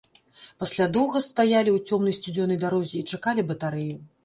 Пасля 0.63 0.87
доўга 0.95 1.21
стаялі 1.25 1.71
ў 1.75 1.85
цёмнай 1.91 2.17
сцюдзёнай 2.21 2.61
дарозе 2.67 2.95
і 3.03 3.05
чакалі 3.17 3.47
батарэю. 3.55 3.97